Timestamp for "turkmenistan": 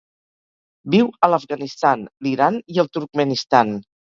2.99-3.79